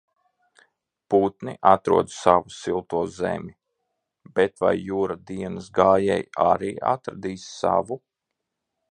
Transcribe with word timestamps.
Putni 1.13 1.51
atrod 1.71 2.07
savu 2.13 2.53
silto 2.55 3.01
zemi, 3.17 3.53
bet 4.39 4.57
vai 4.65 4.71
Jura 4.87 5.17
dienas 5.33 5.67
gājēji 5.81 6.25
arī 6.47 6.71
atradīs 6.93 7.45
savu? 7.59 7.99